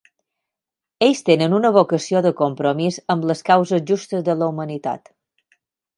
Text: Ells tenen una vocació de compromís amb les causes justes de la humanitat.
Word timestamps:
Ells 1.07 1.21
tenen 1.27 1.53
una 1.57 1.71
vocació 1.75 2.23
de 2.27 2.31
compromís 2.41 2.99
amb 3.15 3.27
les 3.33 3.47
causes 3.51 3.85
justes 3.93 4.29
de 4.31 4.37
la 4.41 4.49
humanitat. 4.55 5.13